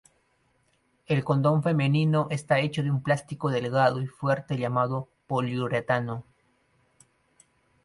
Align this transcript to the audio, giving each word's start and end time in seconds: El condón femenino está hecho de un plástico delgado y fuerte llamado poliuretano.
El 1.05 1.23
condón 1.23 1.61
femenino 1.61 2.25
está 2.31 2.57
hecho 2.57 2.81
de 2.81 2.89
un 2.89 3.03
plástico 3.03 3.51
delgado 3.51 4.01
y 4.01 4.07
fuerte 4.07 4.57
llamado 4.57 5.07
poliuretano. 5.27 6.25